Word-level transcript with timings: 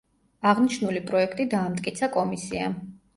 აღნიშნული 0.51 1.01
პროექტი 1.11 1.45
დაამტკიცა 1.51 2.09
კომისიამ. 2.17 2.75